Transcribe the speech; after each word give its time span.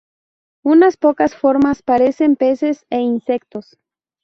Unas 0.63 0.97
pocas 0.97 1.35
formas 1.35 1.83
parecen 1.83 2.35
peces 2.35 2.87
e 2.89 2.97
insectos. 3.01 3.77